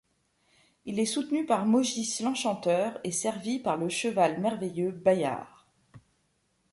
[0.85, 5.47] Il est soutenu par Maugis l´enchanteur, et servi par le cheval merveilleux Bayard.